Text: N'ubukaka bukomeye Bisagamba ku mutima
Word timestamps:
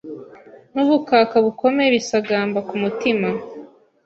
N'ubukaka 0.73 1.35
bukomeye 1.45 1.89
Bisagamba 1.97 2.59
ku 2.67 2.75
mutima 2.83 3.27